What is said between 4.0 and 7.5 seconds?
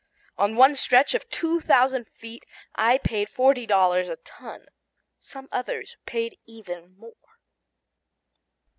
a ton. Some others paid even more.